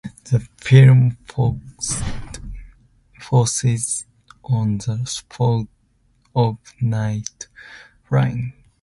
[0.23, 1.19] The film
[3.21, 4.05] focuses
[4.43, 5.67] on the sport
[6.35, 7.47] of kite
[8.09, 8.53] flying.